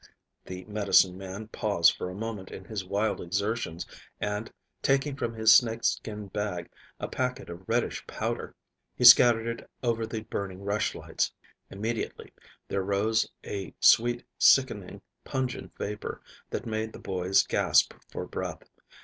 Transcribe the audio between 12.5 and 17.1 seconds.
there rose a sweet, sickening, pungent vapor, that made the